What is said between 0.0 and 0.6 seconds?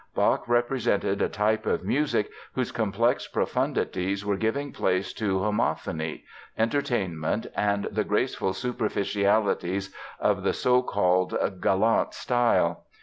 Bach